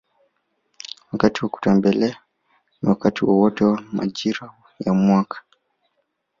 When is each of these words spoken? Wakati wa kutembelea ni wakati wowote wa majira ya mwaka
Wakati 1.11 1.43
wa 1.45 1.49
kutembelea 1.49 2.17
ni 2.81 2.89
wakati 2.89 3.25
wowote 3.25 3.63
wa 3.63 3.81
majira 3.91 4.53
ya 4.79 4.93
mwaka 4.93 5.41